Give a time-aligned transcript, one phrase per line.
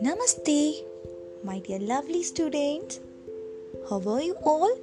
[0.00, 0.84] Namaste,
[1.42, 3.00] my dear lovely students.
[3.90, 4.78] How are you all?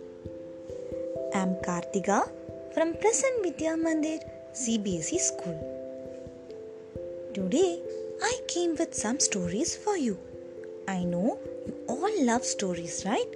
[1.33, 2.29] I'm Kartika
[2.73, 4.19] from Prasann Vidya Mandir
[4.53, 5.55] CBSE School.
[7.33, 7.81] Today
[8.21, 10.17] I came with some stories for you.
[10.89, 13.33] I know you all love stories, right?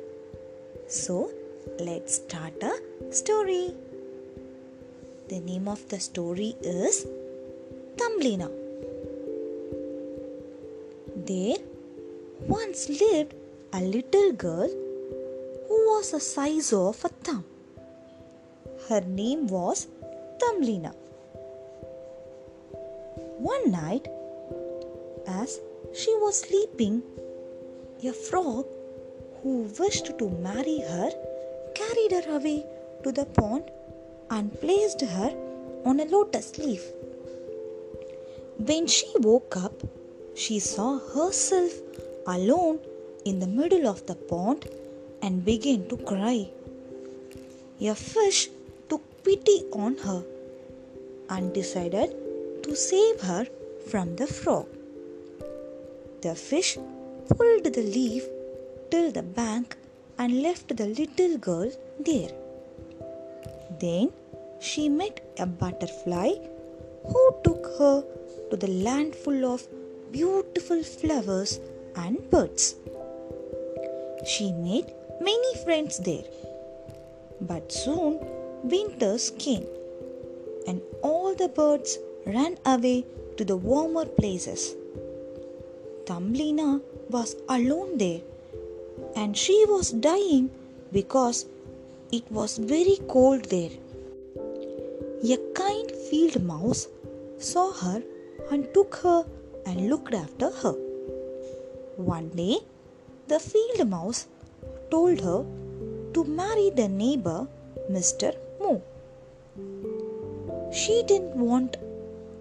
[0.89, 1.31] So
[1.79, 2.73] let's start a
[3.13, 3.73] story.
[5.27, 7.07] The name of the story is
[7.97, 8.47] Thumbelina.
[11.29, 11.57] There
[12.47, 13.33] once lived
[13.73, 14.69] a little girl
[15.67, 17.43] who was the size of a thumb.
[18.87, 19.87] Her name was
[20.39, 20.93] Thumbelina.
[23.39, 24.07] One night,
[25.25, 25.59] as
[25.91, 27.01] she was sleeping,
[28.03, 28.67] a frog
[29.41, 31.09] who wished to marry her
[31.73, 32.63] carried her away
[33.03, 33.71] to the pond
[34.29, 35.31] and placed her
[35.85, 36.83] on a lotus leaf.
[38.57, 39.73] When she woke up,
[40.33, 41.71] she saw herself
[42.27, 42.79] alone
[43.25, 44.67] in the middle of the pond
[45.21, 46.49] and began to cry.
[47.81, 48.49] A fish
[48.89, 50.23] took pity on her
[51.29, 52.15] and decided
[52.63, 53.45] to save her
[53.89, 54.67] from the frog.
[56.21, 56.77] The fish
[57.29, 58.23] pulled the leaf
[58.89, 59.77] till the bank
[60.17, 62.31] and left the little girl there.
[63.79, 64.11] Then
[64.69, 66.29] she met a butterfly
[67.09, 67.95] who took her
[68.49, 69.67] to the land full of
[70.11, 71.59] beautiful flowers
[72.03, 72.75] and birds.
[74.31, 74.87] She made
[75.21, 76.27] many friends there.
[77.41, 78.19] But soon
[78.63, 79.65] winters came
[80.67, 83.05] and all the birds ran away
[83.37, 84.75] to the warmer places.
[86.07, 88.21] Thumbelina was alone there
[89.15, 90.49] and she was dying
[90.91, 91.45] because
[92.11, 93.75] it was very cold there.
[95.33, 96.87] A kind field mouse
[97.39, 98.03] saw her
[98.51, 99.25] and took her
[99.65, 100.73] and looked after her.
[101.95, 102.59] One day,
[103.27, 104.27] the field mouse
[104.91, 105.43] told her
[106.13, 107.47] to marry the neighbor,
[107.89, 108.35] Mr.
[108.61, 108.81] Moo.
[110.71, 111.77] She didn't want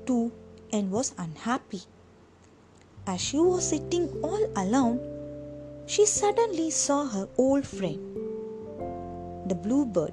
[0.05, 0.31] to
[0.71, 1.83] and was unhappy.
[3.07, 5.01] As she was sitting all alone,
[5.87, 8.01] she suddenly saw her old friend,
[9.49, 10.13] the bluebird.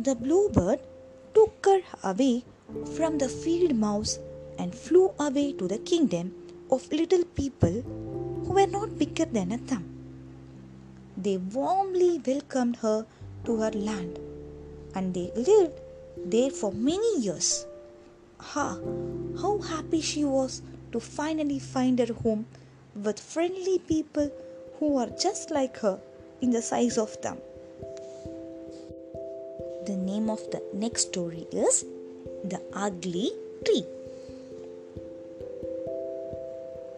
[0.00, 0.80] The bluebird
[1.38, 2.44] took her away
[2.96, 4.18] from the field mouse
[4.58, 6.32] and flew away to the kingdom
[6.76, 7.76] of little people
[8.44, 9.84] who were not bigger than a thumb.
[11.16, 13.06] They warmly welcomed her
[13.44, 14.18] to her land
[14.96, 15.78] and they lived
[16.34, 17.66] there for many years.
[18.52, 18.68] Ha!
[19.42, 20.62] How happy she was
[20.92, 22.46] to finally find her home
[22.96, 24.32] with friendly people
[24.78, 26.00] who are just like her
[26.40, 27.38] in the size of thumb.
[29.88, 31.86] The name of the next story is
[32.44, 33.30] The Ugly
[33.64, 33.86] Tree.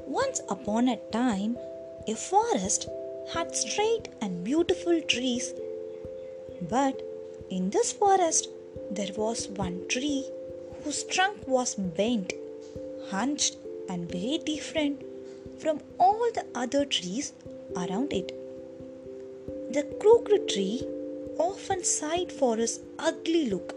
[0.08, 1.56] Once upon a time,
[2.08, 2.88] a forest
[3.32, 5.54] had straight and beautiful trees.
[6.68, 7.00] But
[7.48, 8.48] in this forest,
[8.90, 10.24] there was one tree
[10.82, 12.32] whose trunk was bent,
[13.10, 13.56] hunched,
[13.88, 15.04] and very different
[15.60, 17.34] from all the other trees
[17.76, 18.32] around it.
[19.72, 20.82] The crooked tree
[21.48, 23.74] often sighed for its ugly look.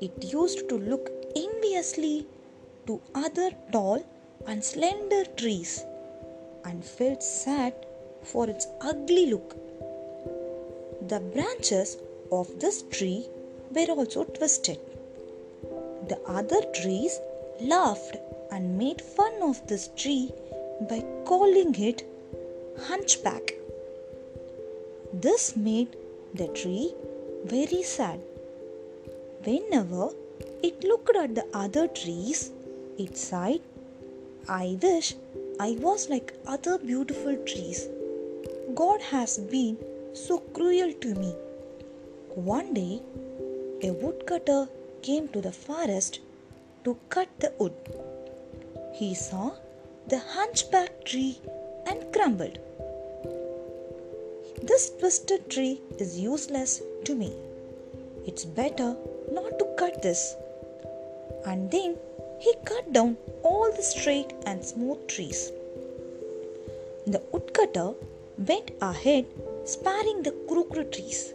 [0.00, 2.26] It used to look enviously
[2.86, 4.04] to other tall
[4.46, 5.84] and slender trees
[6.64, 7.74] and felt sad
[8.22, 9.56] for its ugly look.
[11.08, 11.96] The branches
[12.30, 13.26] of this tree
[13.74, 14.78] were also twisted.
[16.08, 17.20] The other trees
[17.60, 18.16] laughed
[18.52, 20.30] and made fun of this tree
[20.88, 22.04] by calling it
[22.88, 23.54] hunchback.
[25.24, 25.96] This made
[26.34, 26.92] the tree
[27.44, 28.20] very sad.
[29.44, 30.10] Whenever
[30.62, 32.50] it looked at the other trees,
[32.98, 33.62] it sighed
[34.46, 35.14] I wish
[35.58, 37.88] I was like other beautiful trees.
[38.74, 39.78] God has been
[40.12, 41.32] so cruel to me.
[42.34, 43.00] One day,
[43.82, 44.68] a woodcutter
[45.00, 46.20] came to the forest
[46.84, 47.72] to cut the wood.
[48.92, 49.52] He saw
[50.08, 51.40] the hunchback tree
[51.86, 52.58] and grumbled.
[54.62, 57.32] This twisted tree is useless to me.
[58.26, 58.96] It's better
[59.30, 60.34] not to cut this.
[61.44, 61.96] And then
[62.40, 65.52] he cut down all the straight and smooth trees.
[67.06, 67.92] The woodcutter
[68.38, 69.26] went ahead,
[69.64, 71.34] sparing the crooked trees.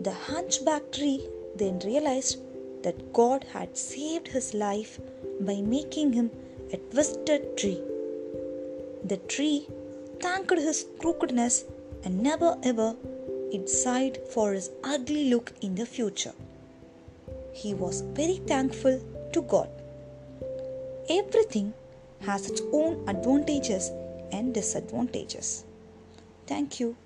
[0.00, 2.38] The hunchback tree then realized
[2.82, 5.00] that God had saved his life
[5.40, 6.30] by making him
[6.72, 7.80] a twisted tree.
[9.04, 9.68] The tree
[10.20, 11.64] thanked his crookedness
[12.04, 12.96] and never ever
[13.52, 16.34] it sighed for his ugly look in the future.
[17.60, 18.96] he was very thankful
[19.34, 19.68] to God.
[21.08, 21.72] Everything
[22.20, 23.90] has its own advantages
[24.32, 25.64] and disadvantages.
[26.46, 26.96] Thank you.